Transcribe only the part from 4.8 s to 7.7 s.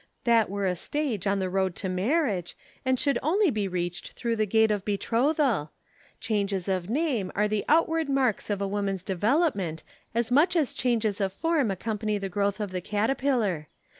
betrothal. Changes of name are the